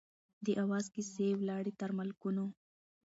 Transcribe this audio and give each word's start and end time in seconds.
د 0.45 0.47
آواز 0.63 0.85
کیسې 0.93 1.25
یې 1.31 1.37
ولاړې 1.39 1.71
تر 1.79 1.89
ملکونو 1.99 2.45